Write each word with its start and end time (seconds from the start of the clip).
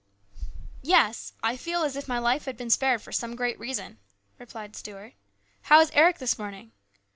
"Yes, 0.97 1.33
I 1.43 1.55
feel 1.55 1.83
as 1.83 1.95
if 1.95 2.07
my 2.07 2.17
life 2.17 2.45
had 2.45 2.57
been 2.57 2.71
spared 2.71 3.03
for 3.03 3.11
some 3.11 3.35
great 3.35 3.59
reason," 3.59 3.99
replied 4.39 4.75
Stuart." 4.75 5.13
How 5.69 5.79
is 5.79 5.91
Eric 5.93 6.17
this 6.17 6.39
morning 6.39 6.71